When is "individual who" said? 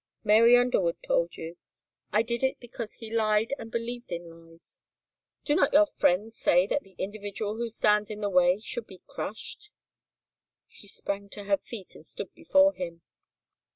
6.97-7.69